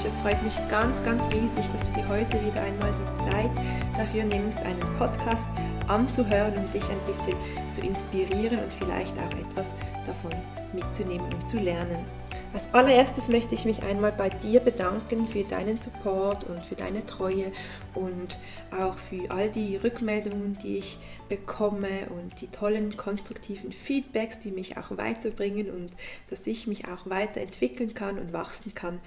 [0.00, 3.50] Herzensmensch, es freut mich ganz, ganz riesig, dass du dir heute wieder einmal die Zeit
[3.96, 5.48] dafür nimmst, einen Podcast
[5.88, 7.36] anzuhören und dich ein bisschen
[7.70, 9.74] zu inspirieren und vielleicht auch etwas
[10.06, 10.30] davon
[10.72, 12.04] mitzunehmen und zu lernen.
[12.52, 17.06] Als allererstes möchte ich mich einmal bei dir bedanken für deinen Support und für deine
[17.06, 17.52] Treue
[17.94, 18.38] und
[18.76, 20.98] auch für all die Rückmeldungen, die ich
[21.28, 25.92] bekomme und die tollen konstruktiven Feedbacks, die mich auch weiterbringen und
[26.28, 28.98] dass ich mich auch weiterentwickeln kann und wachsen kann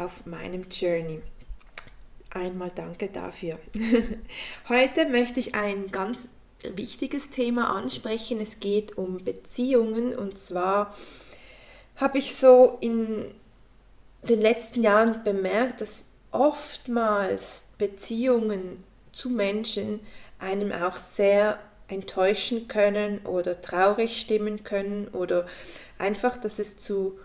[0.00, 1.22] auf meinem Journey.
[2.30, 3.58] Einmal danke dafür.
[4.68, 6.28] Heute möchte ich ein ganz
[6.74, 8.40] wichtiges Thema ansprechen.
[8.40, 10.94] Es geht um Beziehungen und zwar
[11.96, 13.34] habe ich so in
[14.22, 20.00] den letzten Jahren bemerkt, dass oftmals Beziehungen zu Menschen
[20.38, 25.46] einem auch sehr enttäuschen können oder traurig stimmen können oder
[25.98, 27.18] einfach, dass es zu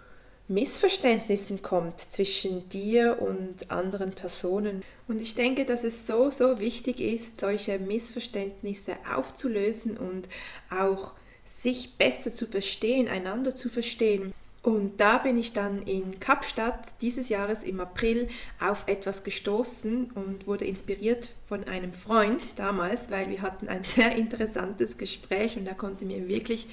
[0.48, 4.84] Missverständnissen kommt zwischen dir und anderen Personen.
[5.08, 10.30] Und ich denke, dass es so, so wichtig ist, solche Missverständnisse aufzulösen und
[10.70, 14.34] auch sich besser zu verstehen, einander zu verstehen.
[14.62, 18.28] Und da bin ich dann in Kapstadt dieses Jahres im April
[18.60, 24.16] auf etwas gestoßen und wurde inspiriert von einem Freund damals, weil wir hatten ein sehr
[24.16, 26.68] interessantes Gespräch und er konnte mir wirklich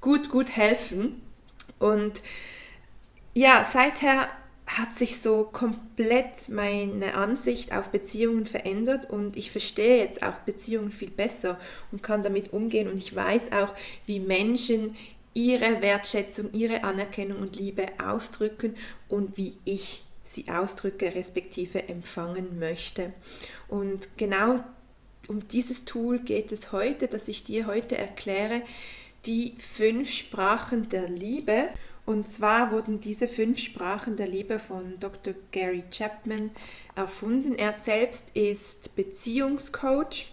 [0.00, 1.20] gut, gut helfen.
[1.78, 2.22] Und
[3.34, 4.28] ja, seither
[4.66, 10.90] hat sich so komplett meine Ansicht auf Beziehungen verändert und ich verstehe jetzt auch Beziehungen
[10.90, 11.58] viel besser
[11.92, 13.74] und kann damit umgehen und ich weiß auch,
[14.06, 14.96] wie Menschen
[15.34, 18.76] ihre Wertschätzung, ihre Anerkennung und Liebe ausdrücken
[19.08, 23.12] und wie ich sie ausdrücke, respektive empfangen möchte.
[23.68, 24.60] Und genau
[25.28, 28.62] um dieses Tool geht es heute, dass ich dir heute erkläre,
[29.26, 31.68] die fünf Sprachen der Liebe.
[32.06, 35.34] Und zwar wurden diese fünf Sprachen der Liebe von Dr.
[35.52, 36.50] Gary Chapman
[36.94, 37.54] erfunden.
[37.54, 40.26] Er selbst ist Beziehungscoach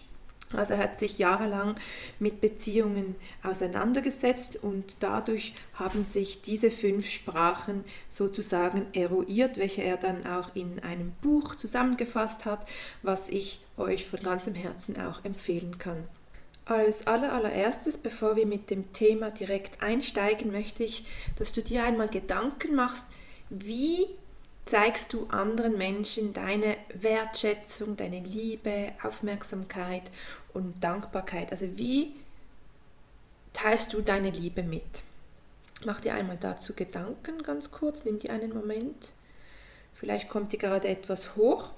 [0.54, 1.76] also er hat sich jahrelang
[2.18, 10.26] mit Beziehungen auseinandergesetzt und dadurch haben sich diese fünf Sprachen sozusagen eruiert, welche er dann
[10.26, 12.68] auch in einem Buch zusammengefasst hat,
[13.02, 16.04] was ich euch von ganzem Herzen auch empfehlen kann.
[16.64, 21.04] Als allererstes, bevor wir mit dem Thema direkt einsteigen, möchte ich,
[21.36, 23.06] dass du dir einmal Gedanken machst,
[23.50, 24.06] wie
[24.64, 30.10] zeigst du anderen Menschen deine Wertschätzung, deine Liebe, Aufmerksamkeit
[30.52, 31.50] und Dankbarkeit.
[31.50, 32.14] Also wie
[33.52, 35.02] teilst du deine Liebe mit?
[35.84, 39.12] Mach dir einmal dazu Gedanken ganz kurz, nimm dir einen Moment.
[39.94, 41.70] Vielleicht kommt dir gerade etwas hoch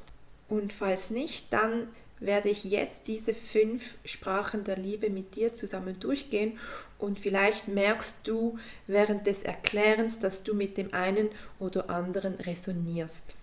[0.49, 1.89] und falls nicht, dann
[2.21, 6.59] werde ich jetzt diese fünf Sprachen der Liebe mit dir zusammen durchgehen
[6.99, 13.37] und vielleicht merkst du während des Erklärens, dass du mit dem einen oder anderen resonierst.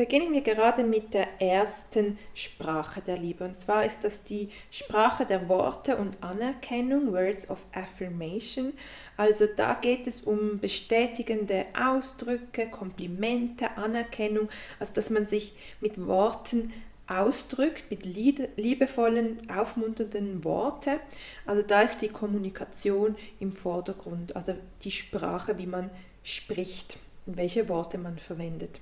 [0.00, 3.44] Beginnen wir gerade mit der ersten Sprache der Liebe.
[3.44, 8.72] Und zwar ist das die Sprache der Worte und Anerkennung, Words of Affirmation.
[9.18, 16.72] Also da geht es um bestätigende Ausdrücke, Komplimente, Anerkennung, also dass man sich mit Worten
[17.10, 21.00] ausdrückt, mit liebevollen, aufmunternden Worten.
[21.44, 25.90] Also da ist die Kommunikation im Vordergrund, also die Sprache, wie man
[26.22, 28.80] spricht und welche Worte man verwendet.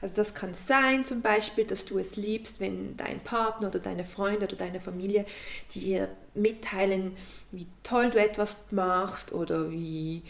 [0.00, 4.04] Also das kann sein zum Beispiel, dass du es liebst, wenn dein Partner oder deine
[4.04, 5.24] Freunde oder deine Familie
[5.74, 7.16] dir mitteilen,
[7.50, 10.22] wie toll du etwas machst oder wie,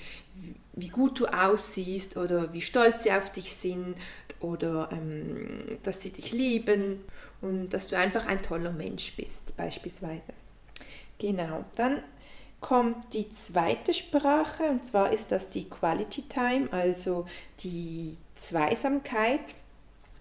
[0.76, 3.96] wie gut du aussiehst oder wie stolz sie auf dich sind
[4.40, 7.00] oder ähm, dass sie dich lieben
[7.40, 10.32] und dass du einfach ein toller Mensch bist beispielsweise.
[11.18, 12.02] Genau, dann
[12.60, 17.26] kommt die zweite Sprache und zwar ist das die Quality Time, also
[17.60, 19.54] die Zweisamkeit.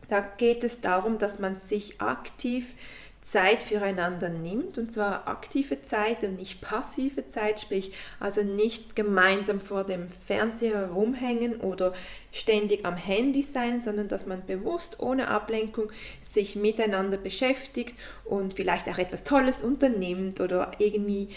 [0.10, 2.76] Da geht es darum, dass man sich aktiv
[3.24, 9.62] Zeit füreinander nimmt und zwar aktive Zeit und nicht passive Zeit, sprich also nicht gemeinsam
[9.62, 11.94] vor dem Fernseher rumhängen oder
[12.32, 15.90] ständig am Handy sein, sondern dass man bewusst ohne Ablenkung
[16.30, 21.30] sich miteinander beschäftigt und vielleicht auch etwas Tolles unternimmt oder irgendwie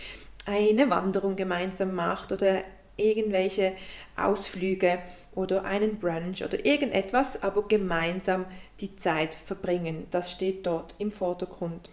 [0.44, 2.62] eine Wanderung gemeinsam macht oder
[2.96, 3.72] irgendwelche
[4.16, 4.98] Ausflüge
[5.34, 8.46] oder einen Brunch oder irgendetwas, aber gemeinsam
[8.80, 10.06] die Zeit verbringen.
[10.10, 11.90] Das steht dort im Vordergrund.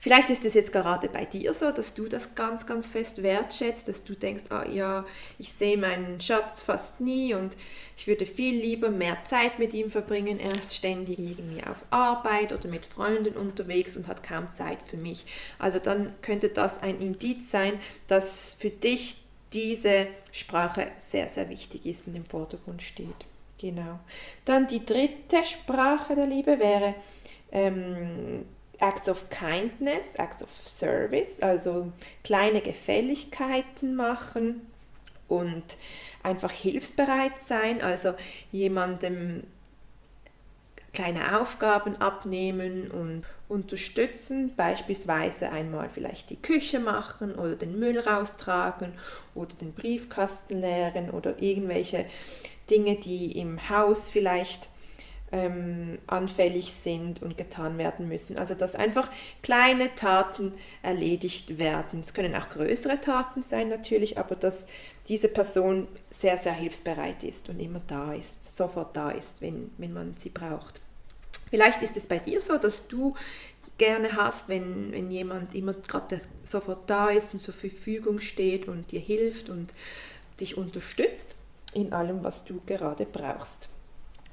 [0.00, 3.88] Vielleicht ist es jetzt gerade bei dir so, dass du das ganz, ganz fest wertschätzt,
[3.88, 5.04] dass du denkst, ah ja,
[5.38, 7.56] ich sehe meinen Schatz fast nie und
[7.96, 10.40] ich würde viel lieber mehr Zeit mit ihm verbringen.
[10.40, 14.96] Er ist ständig irgendwie auf Arbeit oder mit Freunden unterwegs und hat kaum Zeit für
[14.96, 15.26] mich.
[15.58, 17.74] Also dann könnte das ein Indiz sein,
[18.08, 19.19] dass für dich
[19.52, 23.08] diese Sprache sehr, sehr wichtig ist und im Vordergrund steht.
[23.58, 23.98] Genau.
[24.44, 26.94] Dann die dritte Sprache der Liebe wäre
[27.52, 28.46] ähm,
[28.78, 31.92] Acts of Kindness, Acts of Service, also
[32.24, 34.66] kleine Gefälligkeiten machen
[35.28, 35.76] und
[36.22, 38.14] einfach hilfsbereit sein, also
[38.50, 39.44] jemandem
[40.92, 48.92] kleine Aufgaben abnehmen und unterstützen, beispielsweise einmal vielleicht die Küche machen oder den Müll raustragen
[49.34, 52.06] oder den Briefkasten leeren oder irgendwelche
[52.70, 54.70] Dinge, die im Haus vielleicht
[55.32, 58.36] ähm, anfällig sind und getan werden müssen.
[58.36, 59.08] Also dass einfach
[59.42, 62.00] kleine Taten erledigt werden.
[62.00, 64.66] Es können auch größere Taten sein natürlich, aber dass
[65.08, 69.92] diese Person sehr, sehr hilfsbereit ist und immer da ist, sofort da ist, wenn, wenn
[69.92, 70.80] man sie braucht.
[71.50, 73.14] Vielleicht ist es bei dir so, dass du
[73.78, 78.92] gerne hast, wenn, wenn jemand immer gerade sofort da ist und zur Verfügung steht und
[78.92, 79.72] dir hilft und
[80.38, 81.34] dich unterstützt
[81.72, 83.68] in allem, was du gerade brauchst.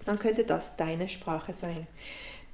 [0.07, 1.87] Dann könnte das deine Sprache sein.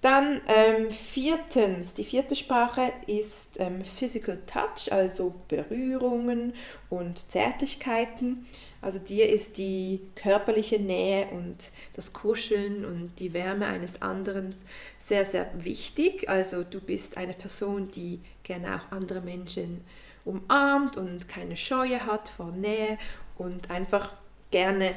[0.01, 6.53] Dann ähm, viertens, die vierte Sprache ist ähm, Physical Touch, also Berührungen
[6.89, 8.45] und Zärtlichkeiten.
[8.81, 14.53] Also dir ist die körperliche Nähe und das Kuscheln und die Wärme eines anderen
[14.99, 16.27] sehr, sehr wichtig.
[16.27, 19.85] Also du bist eine Person, die gerne auch andere Menschen
[20.25, 22.97] umarmt und keine Scheue hat vor Nähe
[23.37, 24.11] und einfach
[24.51, 24.95] gerne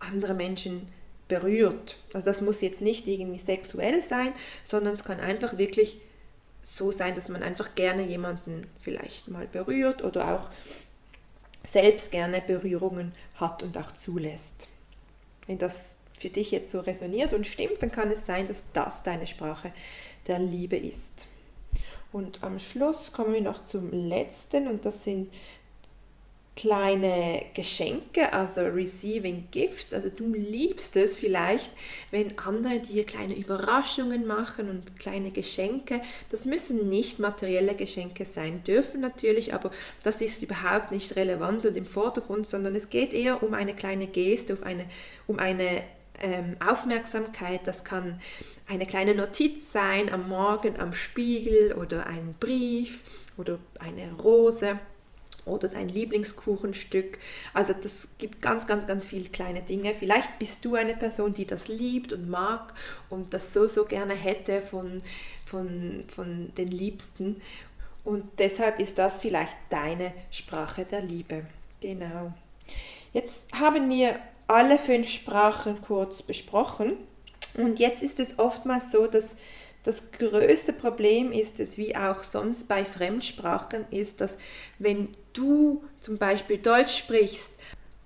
[0.00, 0.88] andere Menschen
[1.28, 1.96] berührt.
[2.12, 4.32] Also das muss jetzt nicht irgendwie sexuell sein,
[4.64, 6.00] sondern es kann einfach wirklich
[6.62, 10.50] so sein, dass man einfach gerne jemanden vielleicht mal berührt oder auch
[11.68, 14.68] selbst gerne Berührungen hat und auch zulässt.
[15.46, 19.02] Wenn das für dich jetzt so resoniert und stimmt, dann kann es sein, dass das
[19.02, 19.72] deine Sprache
[20.26, 21.26] der Liebe ist.
[22.12, 25.32] Und am Schluss kommen wir noch zum letzten und das sind
[26.56, 29.92] kleine Geschenke, also Receiving Gifts.
[29.92, 31.70] Also du liebst es vielleicht,
[32.10, 36.00] wenn andere dir kleine Überraschungen machen und kleine Geschenke.
[36.30, 39.70] Das müssen nicht materielle Geschenke sein, dürfen natürlich, aber
[40.02, 44.06] das ist überhaupt nicht relevant und im Vordergrund, sondern es geht eher um eine kleine
[44.06, 44.86] Geste, um eine,
[45.26, 45.82] um eine
[46.22, 47.66] ähm, Aufmerksamkeit.
[47.66, 48.18] Das kann
[48.66, 53.00] eine kleine Notiz sein am Morgen am Spiegel oder ein Brief
[53.36, 54.78] oder eine Rose
[55.46, 57.18] oder dein Lieblingskuchenstück.
[57.54, 59.94] Also das gibt ganz, ganz, ganz viele kleine Dinge.
[59.98, 62.74] Vielleicht bist du eine Person, die das liebt und mag
[63.08, 65.00] und das so, so gerne hätte von,
[65.46, 67.40] von, von den Liebsten.
[68.04, 71.46] Und deshalb ist das vielleicht deine Sprache der Liebe.
[71.80, 72.32] Genau.
[73.12, 76.96] Jetzt haben wir alle fünf Sprachen kurz besprochen.
[77.56, 79.36] Und jetzt ist es oftmals so, dass
[79.86, 84.36] das größte Problem ist es, wie auch sonst bei Fremdsprachen, ist, dass
[84.80, 87.58] wenn du zum Beispiel Deutsch sprichst,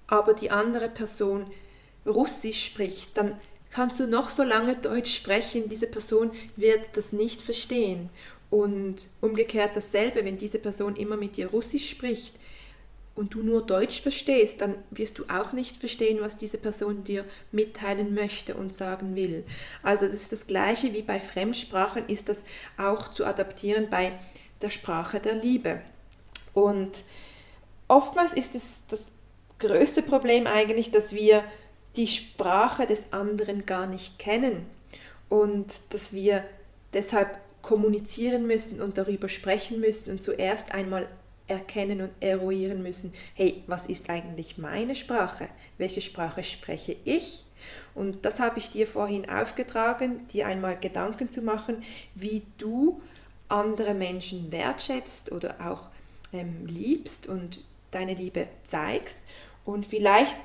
[0.06, 1.46] aber die andere Person
[2.06, 3.38] Russisch spricht, dann
[3.70, 8.10] kannst du noch so lange Deutsch sprechen, diese Person wird das nicht verstehen.
[8.48, 12.34] Und umgekehrt dasselbe, wenn diese Person immer mit dir Russisch spricht,
[13.20, 17.26] und du nur Deutsch verstehst, dann wirst du auch nicht verstehen, was diese Person dir
[17.52, 19.44] mitteilen möchte und sagen will.
[19.82, 22.44] Also das ist das gleiche wie bei Fremdsprachen, ist das
[22.78, 24.18] auch zu adaptieren bei
[24.62, 25.82] der Sprache der Liebe.
[26.54, 27.04] Und
[27.88, 29.06] oftmals ist es das
[29.58, 31.44] größte Problem eigentlich, dass wir
[31.96, 34.66] die Sprache des anderen gar nicht kennen
[35.28, 36.44] und dass wir
[36.92, 41.08] deshalb kommunizieren müssen und darüber sprechen müssen und zuerst einmal
[41.46, 45.48] erkennen und eruieren müssen, hey, was ist eigentlich meine Sprache?
[45.78, 47.44] Welche Sprache spreche ich?
[47.94, 51.82] Und das habe ich dir vorhin aufgetragen, dir einmal Gedanken zu machen,
[52.14, 53.02] wie du
[53.48, 55.89] andere Menschen wertschätzt oder auch
[56.32, 57.60] ähm, liebst und
[57.90, 59.20] deine Liebe zeigst.
[59.64, 60.36] Und vielleicht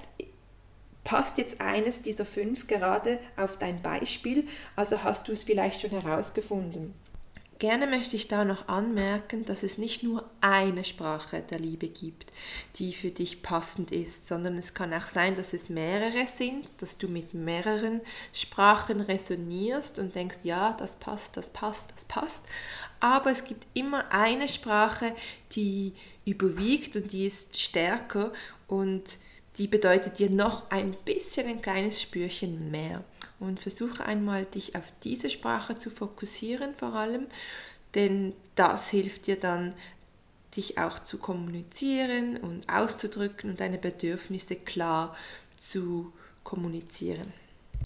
[1.04, 5.92] passt jetzt eines dieser fünf gerade auf dein Beispiel, also hast du es vielleicht schon
[5.92, 6.94] herausgefunden.
[7.58, 12.34] Gerne möchte ich da noch anmerken, dass es nicht nur eine Sprache der Liebe gibt,
[12.76, 16.98] die für dich passend ist, sondern es kann auch sein, dass es mehrere sind, dass
[16.98, 18.02] du mit mehreren
[18.34, 22.44] Sprachen resonierst und denkst, ja, das passt, das passt, das passt.
[23.00, 25.16] Aber es gibt immer eine Sprache,
[25.54, 25.94] die
[26.26, 28.34] überwiegt und die ist stärker
[28.68, 29.18] und
[29.58, 33.06] die bedeutet dir noch ein bisschen ein kleines Spürchen mehr
[33.40, 37.28] und versuche einmal dich auf diese Sprache zu fokussieren vor allem,
[37.94, 39.74] denn das hilft dir dann,
[40.56, 45.16] dich auch zu kommunizieren und auszudrücken und deine Bedürfnisse klar
[45.60, 46.14] zu
[46.44, 47.34] kommunizieren.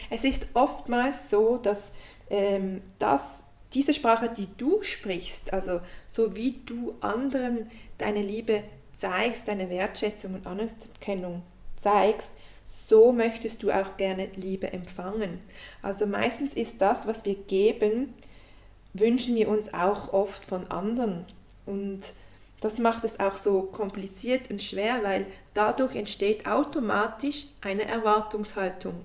[0.08, 1.90] Es ist oftmals so, dass
[2.28, 3.42] ähm, das,
[3.74, 8.62] diese Sprache, die du sprichst, also so wie du anderen deine Liebe
[8.94, 11.42] zeigst, deine Wertschätzung und Anerkennung
[11.76, 12.32] zeigst,
[12.70, 15.40] so möchtest du auch gerne Liebe empfangen.
[15.82, 18.14] Also meistens ist das, was wir geben,
[18.94, 21.24] wünschen wir uns auch oft von anderen.
[21.66, 22.12] Und
[22.60, 29.04] das macht es auch so kompliziert und schwer, weil dadurch entsteht automatisch eine Erwartungshaltung.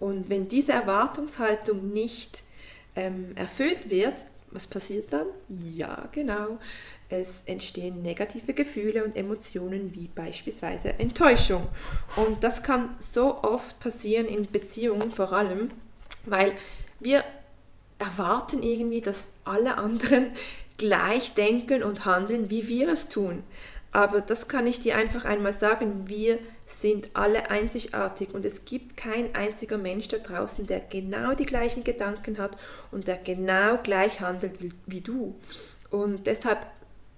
[0.00, 2.42] Und wenn diese Erwartungshaltung nicht
[2.96, 4.14] ähm, erfüllt wird,
[4.54, 5.26] was passiert dann?
[5.74, 6.58] Ja, genau.
[7.08, 11.66] Es entstehen negative Gefühle und Emotionen wie beispielsweise Enttäuschung.
[12.16, 15.70] Und das kann so oft passieren in Beziehungen vor allem,
[16.24, 16.52] weil
[17.00, 17.24] wir
[17.98, 20.30] erwarten irgendwie, dass alle anderen
[20.78, 23.42] gleich denken und handeln, wie wir es tun.
[23.92, 28.96] Aber das kann ich dir einfach einmal sagen, wir sind alle einzigartig und es gibt
[28.96, 32.56] kein einziger Mensch da draußen, der genau die gleichen Gedanken hat
[32.90, 34.54] und der genau gleich handelt
[34.86, 35.34] wie, du.
[35.90, 36.66] Und deshalb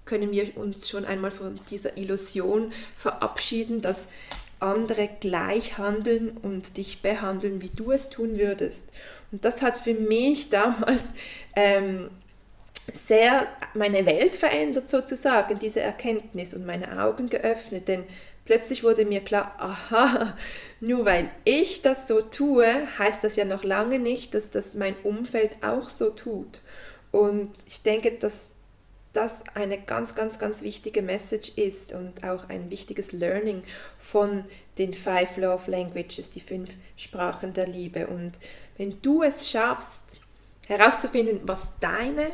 [0.05, 4.07] können wir uns schon einmal von dieser Illusion verabschieden, dass
[4.61, 8.91] andere gleich handeln und dich behandeln, wie du es tun würdest.
[9.33, 11.13] Und das hat für mich damals
[11.55, 12.11] ähm,
[12.93, 18.05] sehr meine Welt verändert sozusagen, diese Erkenntnis und meine Augen geöffnet, denn
[18.47, 20.37] plötzlich wurde mir klar, aha,
[20.81, 22.67] nur weil ich das so tue,
[22.99, 26.63] heißt das ja noch lange nicht, dass das mein Umfeld auch so tut.
[27.13, 28.55] Und ich denke, dass
[29.13, 33.63] das eine ganz, ganz, ganz wichtige Message ist und auch ein wichtiges Learning
[33.99, 34.45] von
[34.79, 38.07] den Five Love Languages, die fünf Sprachen der Liebe.
[38.09, 38.33] Und
[38.77, 40.19] wenn du es schaffst,
[40.67, 42.31] herauszufinden, was deine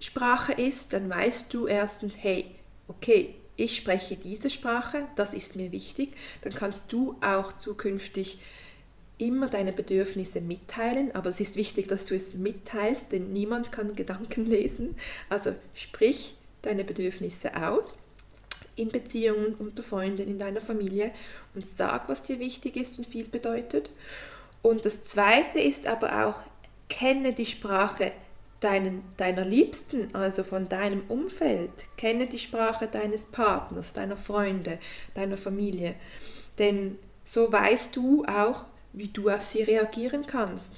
[0.00, 2.46] Sprache ist, dann weißt du erstens, hey,
[2.88, 8.38] okay, ich spreche diese Sprache, das ist mir wichtig, dann kannst du auch zukünftig
[9.18, 13.94] immer deine Bedürfnisse mitteilen, aber es ist wichtig, dass du es mitteilst, denn niemand kann
[13.94, 14.96] Gedanken lesen.
[15.28, 17.98] Also sprich deine Bedürfnisse aus
[18.76, 21.12] in Beziehungen, unter Freunden, in deiner Familie
[21.54, 23.90] und sag, was dir wichtig ist und viel bedeutet.
[24.62, 26.42] Und das Zweite ist aber auch,
[26.88, 28.12] kenne die Sprache
[28.60, 31.70] deinen, deiner Liebsten, also von deinem Umfeld.
[31.96, 34.78] Kenne die Sprache deines Partners, deiner Freunde,
[35.14, 35.94] deiner Familie.
[36.58, 40.72] Denn so weißt du auch, wie du auf sie reagieren kannst.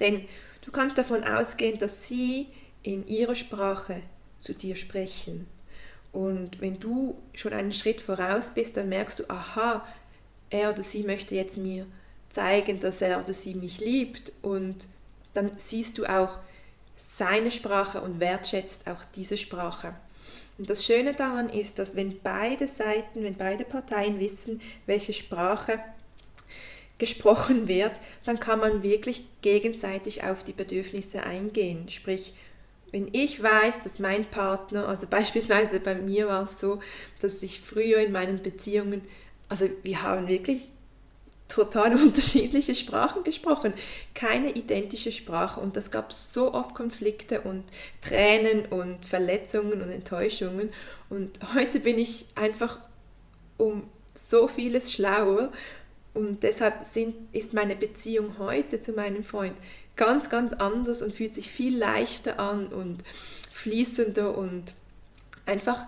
[0.00, 0.26] Denn
[0.62, 2.48] du kannst davon ausgehen, dass sie
[2.82, 4.02] in ihrer Sprache
[4.40, 5.46] zu dir sprechen.
[6.12, 9.84] Und wenn du schon einen Schritt voraus bist, dann merkst du, aha,
[10.50, 11.86] er oder sie möchte jetzt mir
[12.30, 14.32] zeigen, dass er oder sie mich liebt.
[14.42, 14.86] Und
[15.34, 16.38] dann siehst du auch,
[16.98, 19.94] seine Sprache und wertschätzt auch diese Sprache.
[20.58, 25.78] Und das Schöne daran ist, dass wenn beide Seiten, wenn beide Parteien wissen, welche Sprache
[26.98, 27.92] gesprochen wird,
[28.24, 31.88] dann kann man wirklich gegenseitig auf die Bedürfnisse eingehen.
[31.88, 32.34] Sprich,
[32.90, 36.80] wenn ich weiß, dass mein Partner, also beispielsweise bei mir war es so,
[37.20, 39.02] dass ich früher in meinen Beziehungen,
[39.48, 40.68] also wir haben wirklich
[41.48, 43.72] total unterschiedliche Sprachen gesprochen,
[44.14, 45.60] keine identische Sprache.
[45.60, 47.64] Und das gab so oft Konflikte und
[48.02, 50.70] Tränen und Verletzungen und Enttäuschungen.
[51.08, 52.78] Und heute bin ich einfach
[53.56, 55.50] um so vieles schlauer.
[56.14, 59.56] Und deshalb sind, ist meine Beziehung heute zu meinem Freund
[59.96, 63.02] ganz, ganz anders und fühlt sich viel leichter an und
[63.52, 64.74] fließender und
[65.44, 65.86] einfach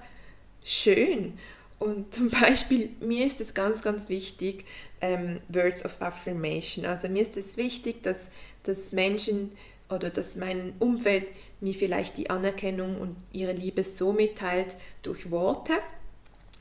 [0.65, 1.39] schön.
[1.79, 4.67] Und zum Beispiel, mir ist es ganz, ganz wichtig,
[5.01, 6.85] ähm, Words of Affirmation.
[6.85, 8.29] Also mir ist es wichtig, dass,
[8.65, 9.53] dass Menschen
[9.89, 11.27] oder dass mein Umfeld
[11.61, 15.75] mir vielleicht die Anerkennung und ihre Liebe so mitteilt durch Worte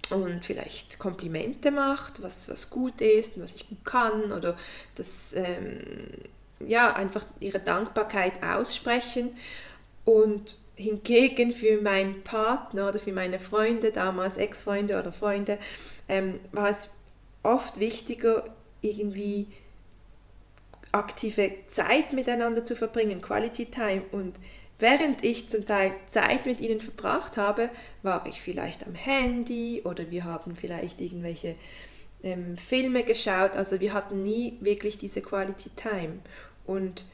[0.10, 4.58] und vielleicht Komplimente macht, was, was gut ist, was ich gut kann oder
[4.96, 5.80] das, ähm,
[6.66, 9.32] ja, einfach ihre Dankbarkeit aussprechen.
[10.06, 15.60] Und hingegen für meinen Partner oder für meine Freunde, damals Ex-Freunde oder Freunde,
[16.08, 16.90] ähm, war es
[17.44, 18.44] oft wichtiger,
[18.82, 19.48] irgendwie
[20.92, 24.40] aktive Zeit miteinander zu verbringen, Quality Time und
[24.80, 27.70] während ich zum Teil Zeit mit ihnen verbracht habe,
[28.02, 31.56] war ich vielleicht am Handy oder wir haben vielleicht irgendwelche
[32.24, 33.52] ähm, Filme geschaut.
[33.52, 36.20] Also wir hatten nie wirklich diese Quality Time.
[36.66, 37.06] Und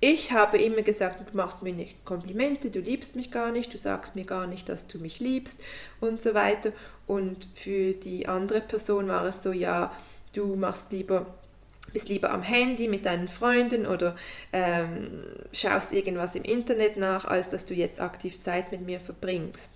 [0.00, 3.78] ich habe immer gesagt, du machst mir nicht Komplimente, du liebst mich gar nicht, du
[3.78, 5.60] sagst mir gar nicht, dass du mich liebst
[6.00, 6.72] und so weiter.
[7.06, 9.92] Und für die andere Person war es so, ja,
[10.32, 11.26] du machst lieber
[11.92, 14.14] bist lieber am Handy mit deinen Freunden oder
[14.52, 15.10] ähm,
[15.52, 19.70] schaust irgendwas im Internet nach, als dass du jetzt aktiv Zeit mit mir verbringst.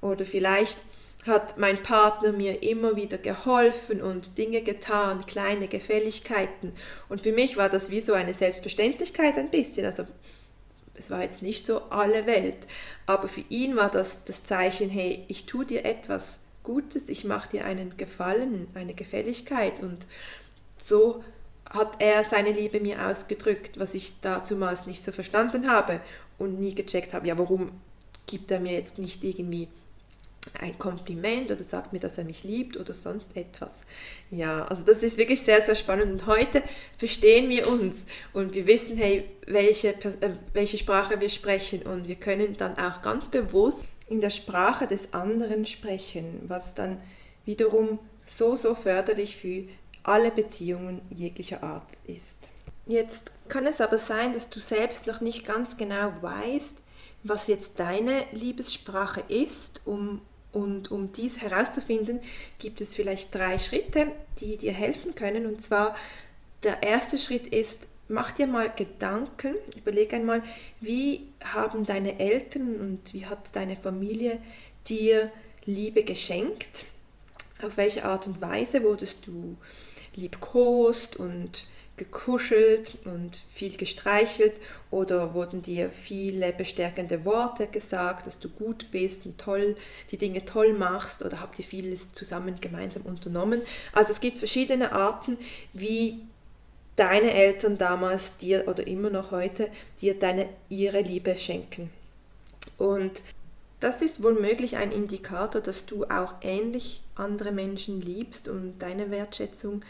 [0.00, 0.78] Oder vielleicht
[1.26, 6.72] hat mein Partner mir immer wieder geholfen und Dinge getan, kleine Gefälligkeiten.
[7.08, 9.84] Und für mich war das wie so eine Selbstverständlichkeit ein bisschen.
[9.84, 10.06] Also
[10.94, 12.66] es war jetzt nicht so alle Welt,
[13.06, 17.50] aber für ihn war das das Zeichen, hey, ich tue dir etwas Gutes, ich mache
[17.50, 19.80] dir einen Gefallen, eine Gefälligkeit.
[19.80, 20.06] Und
[20.78, 21.22] so
[21.68, 26.00] hat er seine Liebe mir ausgedrückt, was ich dazumals nicht so verstanden habe
[26.38, 27.72] und nie gecheckt habe, ja, warum
[28.26, 29.68] gibt er mir jetzt nicht irgendwie
[30.58, 33.78] ein Kompliment oder sagt mir, dass er mich liebt oder sonst etwas.
[34.30, 36.10] Ja, also das ist wirklich sehr, sehr spannend.
[36.12, 36.62] Und heute
[36.96, 42.16] verstehen wir uns und wir wissen, hey, welche, äh, welche Sprache wir sprechen und wir
[42.16, 47.00] können dann auch ganz bewusst in der Sprache des anderen sprechen, was dann
[47.44, 49.64] wiederum so, so förderlich für
[50.02, 52.38] alle Beziehungen jeglicher Art ist.
[52.86, 56.78] Jetzt kann es aber sein, dass du selbst noch nicht ganz genau weißt,
[57.22, 62.20] was jetzt deine Liebessprache ist, um und um dies herauszufinden,
[62.58, 64.08] gibt es vielleicht drei Schritte,
[64.40, 65.46] die dir helfen können.
[65.46, 65.94] Und zwar
[66.62, 70.42] der erste Schritt ist, mach dir mal Gedanken, überleg einmal,
[70.80, 74.40] wie haben deine Eltern und wie hat deine Familie
[74.88, 75.30] dir
[75.64, 76.84] Liebe geschenkt?
[77.62, 79.56] Auf welche Art und Weise wurdest du
[80.16, 81.66] liebkost und
[82.00, 84.54] gekuschelt und viel gestreichelt
[84.90, 89.76] oder wurden dir viele bestärkende Worte gesagt, dass du gut bist und toll
[90.10, 93.60] die Dinge toll machst oder habt ihr vieles zusammen gemeinsam unternommen.
[93.92, 95.36] Also es gibt verschiedene Arten,
[95.74, 96.20] wie
[96.96, 99.68] deine Eltern damals dir oder immer noch heute
[100.00, 101.90] dir deine ihre Liebe schenken.
[102.78, 103.22] Und
[103.80, 109.10] das ist wohl möglich ein Indikator, dass du auch ähnlich andere Menschen liebst und deine
[109.10, 109.82] Wertschätzung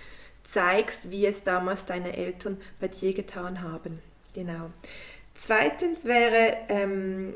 [0.44, 4.00] zeigst, wie es damals deine Eltern bei dir getan haben.
[4.34, 4.70] Genau.
[5.34, 7.34] Zweitens wäre ähm,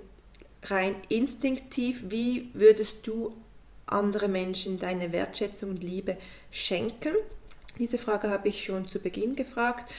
[0.64, 3.35] rein instinktiv, wie würdest du
[3.87, 6.17] andere Menschen deine Wertschätzung und Liebe
[6.51, 7.14] schenken?
[7.79, 9.90] Diese Frage habe ich schon zu Beginn gefragt.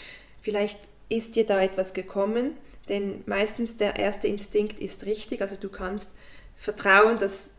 [0.41, 2.57] Vielleicht ist dir da etwas gekommen,
[2.89, 5.41] denn meistens der erste Instinkt ist richtig.
[5.41, 6.15] Also du kannst
[6.55, 7.49] vertrauen, dass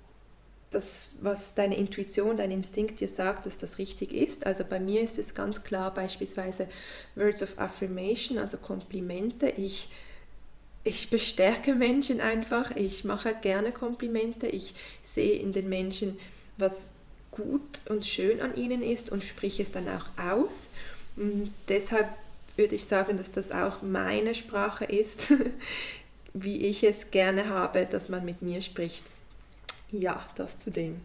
[0.76, 4.46] das, was deine Intuition, dein Instinkt dir sagt, dass das richtig ist.
[4.46, 6.68] Also bei mir ist es ganz klar beispielsweise
[7.14, 9.48] Words of Affirmation, also Komplimente.
[9.48, 9.88] Ich,
[10.84, 16.18] ich bestärke Menschen einfach, ich mache gerne Komplimente, ich sehe in den Menschen,
[16.58, 16.90] was
[17.30, 20.68] gut und schön an ihnen ist und spreche es dann auch aus.
[21.16, 22.08] Und deshalb
[22.56, 25.32] würde ich sagen, dass das auch meine Sprache ist,
[26.34, 29.04] wie ich es gerne habe, dass man mit mir spricht.
[29.90, 31.00] Ja, das zu dem.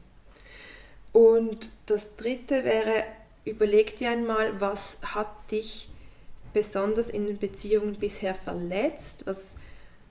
[1.11, 3.03] Und das dritte wäre,
[3.45, 5.89] überleg dir einmal, was hat dich
[6.53, 9.55] besonders in den Beziehungen bisher verletzt, was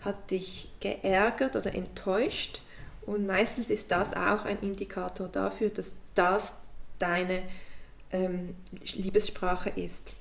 [0.00, 2.62] hat dich geärgert oder enttäuscht.
[3.06, 6.54] Und meistens ist das auch ein Indikator dafür, dass das
[6.98, 7.42] deine
[8.12, 8.54] ähm,
[8.94, 10.12] Liebessprache ist.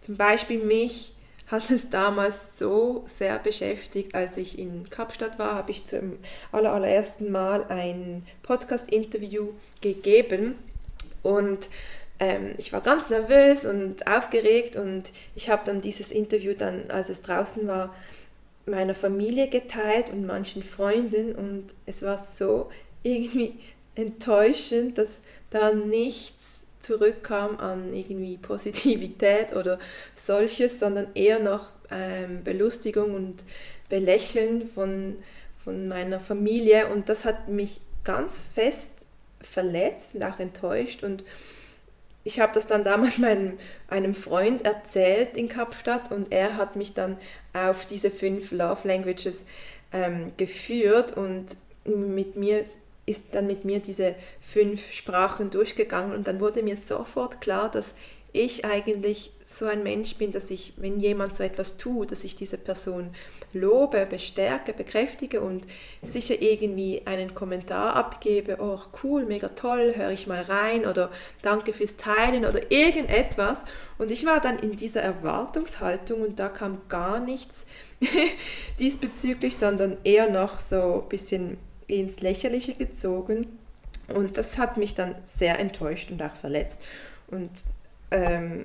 [0.00, 1.14] Zum Beispiel mich
[1.52, 6.18] hat es damals so sehr beschäftigt, als ich in Kapstadt war, habe ich zum
[6.50, 9.50] allerersten Mal ein Podcast-Interview
[9.82, 10.54] gegeben.
[11.22, 11.68] Und
[12.18, 17.10] ähm, ich war ganz nervös und aufgeregt und ich habe dann dieses Interview dann, als
[17.10, 17.94] es draußen war,
[18.64, 21.34] meiner Familie geteilt und manchen Freunden.
[21.34, 22.70] Und es war so
[23.02, 23.58] irgendwie
[23.94, 29.78] enttäuschend, dass da nichts zurückkam an irgendwie Positivität oder
[30.16, 33.44] solches, sondern eher noch ähm, Belustigung und
[33.88, 35.16] Belächeln von,
[35.64, 36.88] von meiner Familie.
[36.88, 38.90] Und das hat mich ganz fest
[39.40, 41.02] verletzt und auch enttäuscht.
[41.04, 41.24] Und
[42.24, 46.94] ich habe das dann damals meinem einem Freund erzählt in Kapstadt und er hat mich
[46.94, 47.16] dann
[47.52, 49.44] auf diese fünf Love Languages
[49.92, 52.64] ähm, geführt und mit mir
[53.06, 57.94] ist dann mit mir diese fünf Sprachen durchgegangen und dann wurde mir sofort klar, dass
[58.32, 62.34] ich eigentlich so ein Mensch bin, dass ich, wenn jemand so etwas tut, dass ich
[62.34, 63.10] diese Person
[63.52, 65.66] lobe, bestärke, bekräftige und
[66.02, 71.10] sicher irgendwie einen Kommentar abgebe, oh cool, mega toll, höre ich mal rein oder
[71.42, 73.62] danke fürs Teilen oder irgendetwas.
[73.98, 77.66] Und ich war dann in dieser Erwartungshaltung und da kam gar nichts
[78.78, 81.58] diesbezüglich, sondern eher noch so ein bisschen
[82.00, 83.58] ins Lächerliche gezogen.
[84.08, 86.84] Und das hat mich dann sehr enttäuscht und auch verletzt.
[87.28, 87.50] Und
[88.10, 88.64] ähm,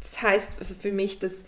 [0.00, 1.42] das heißt also für mich, dass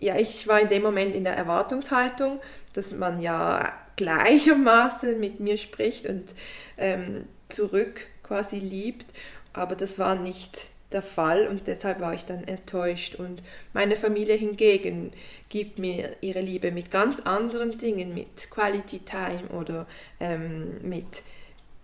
[0.00, 2.40] ja, ich war in dem Moment in der Erwartungshaltung,
[2.72, 6.24] dass man ja gleichermaßen mit mir spricht und
[6.76, 9.06] ähm, zurück quasi liebt,
[9.52, 13.14] aber das war nicht der Fall und deshalb war ich dann enttäuscht.
[13.16, 15.12] Und meine Familie hingegen
[15.48, 19.86] gibt mir ihre Liebe mit ganz anderen Dingen, mit Quality Time oder
[20.18, 21.22] ähm, mit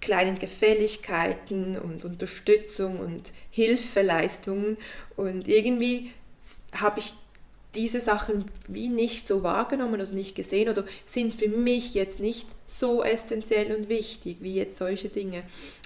[0.00, 4.76] kleinen Gefälligkeiten und Unterstützung und Hilfeleistungen.
[5.16, 6.12] Und irgendwie
[6.72, 7.14] habe ich
[7.74, 12.46] diese Sachen wie nicht so wahrgenommen oder nicht gesehen oder sind für mich jetzt nicht
[12.68, 15.42] so essentiell und wichtig wie jetzt solche Dinge.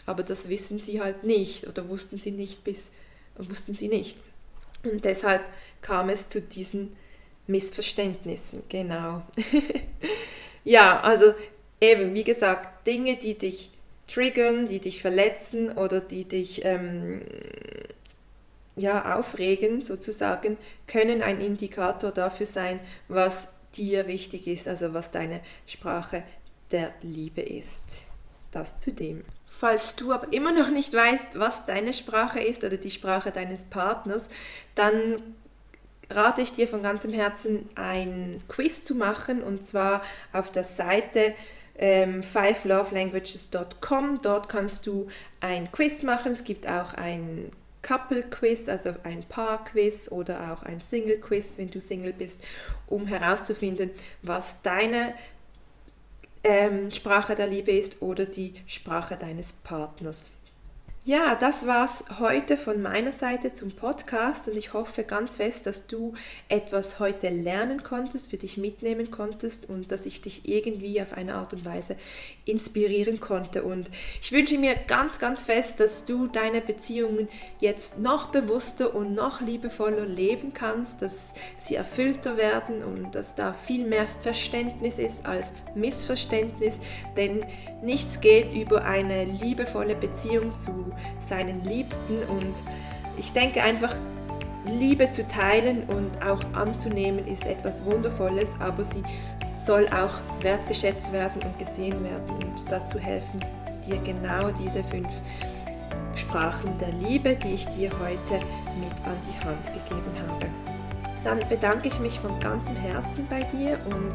[0.06, 2.90] Aber das wissen sie halt nicht oder wussten sie nicht bis
[3.38, 4.18] wussten sie nicht.
[4.84, 5.42] Und deshalb
[5.82, 6.96] kam es zu diesen
[7.46, 9.22] Missverständnissen, genau.
[10.64, 11.34] ja, also
[11.80, 13.70] eben, wie gesagt, Dinge, die dich
[14.06, 17.22] triggern, die dich verletzen oder die dich ähm,
[18.76, 25.40] ja, aufregen sozusagen, können ein Indikator dafür sein, was dir wichtig ist, also was deine
[25.66, 26.22] Sprache
[26.70, 27.84] der Liebe ist.
[28.50, 29.24] Das zu dem.
[29.58, 33.64] Falls du aber immer noch nicht weißt, was deine Sprache ist oder die Sprache deines
[33.64, 34.28] Partners,
[34.76, 35.20] dann
[36.08, 41.34] rate ich dir von ganzem Herzen ein Quiz zu machen und zwar auf der Seite
[41.76, 44.20] ähm, fivelovelanguages.com.
[44.22, 45.08] Dort kannst du
[45.40, 46.30] ein Quiz machen.
[46.30, 47.50] Es gibt auch ein
[47.82, 52.46] Couple-Quiz, also ein Paar-Quiz oder auch ein Single-Quiz, wenn du Single bist,
[52.86, 53.90] um herauszufinden,
[54.22, 55.14] was deine
[56.44, 60.30] ähm, Sprache der Liebe ist oder die Sprache deines Partners.
[61.08, 65.86] Ja, das war's heute von meiner Seite zum Podcast und ich hoffe ganz fest, dass
[65.86, 66.12] du
[66.50, 71.36] etwas heute lernen konntest, für dich mitnehmen konntest und dass ich dich irgendwie auf eine
[71.36, 71.96] Art und Weise
[72.44, 73.62] inspirieren konnte.
[73.62, 73.90] Und
[74.20, 79.40] ich wünsche mir ganz, ganz fest, dass du deine Beziehungen jetzt noch bewusster und noch
[79.40, 85.54] liebevoller leben kannst, dass sie erfüllter werden und dass da viel mehr Verständnis ist als
[85.74, 86.78] Missverständnis,
[87.16, 87.46] denn
[87.80, 92.54] nichts geht über eine liebevolle Beziehung zu seinen Liebsten und
[93.16, 93.94] ich denke einfach,
[94.66, 99.02] Liebe zu teilen und auch anzunehmen ist etwas Wundervolles, aber sie
[99.56, 103.40] soll auch wertgeschätzt werden und gesehen werden und dazu helfen,
[103.86, 105.08] dir genau diese fünf
[106.14, 108.44] Sprachen der Liebe, die ich dir heute
[108.78, 110.67] mit an die Hand gegeben habe.
[111.24, 114.12] Dann bedanke ich mich von ganzem Herzen bei dir und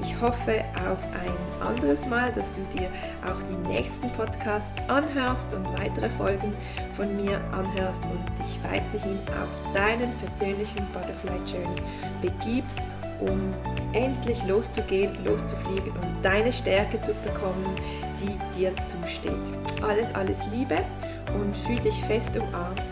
[0.00, 2.88] ich hoffe auf ein anderes Mal, dass du dir
[3.26, 6.52] auch die nächsten Podcasts anhörst und weitere Folgen
[6.94, 11.82] von mir anhörst und dich weiterhin auf deinen persönlichen Butterfly Journey
[12.22, 12.80] begibst,
[13.20, 13.50] um
[13.92, 17.76] endlich loszugehen, loszufliegen und deine Stärke zu bekommen,
[18.20, 19.32] die dir zusteht.
[19.82, 20.78] Alles, alles Liebe
[21.34, 22.82] und fühl dich fest umarmt,